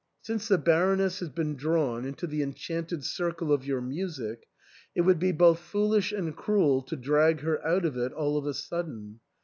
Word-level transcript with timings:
Since 0.23 0.47
the 0.47 0.57
Baroness 0.57 1.19
has 1.19 1.29
been 1.29 1.55
drawn 1.55 2.05
into 2.05 2.25
the 2.25 2.41
en 2.41 2.53
chanted 2.55 3.03
circle 3.05 3.53
of 3.53 3.63
your 3.67 3.81
music, 3.81 4.47
it 4.95 5.01
would 5.01 5.19
be 5.19 5.31
both 5.31 5.59
foolish 5.59 6.11
and 6.11 6.35
cruel 6.35 6.81
to 6.81 6.95
drag 6.95 7.41
her 7.41 7.63
out 7.63 7.85
of 7.85 7.95
it 7.97 8.11
all 8.11 8.35
of 8.35 8.47
a 8.47 8.55
sudden. 8.55 9.19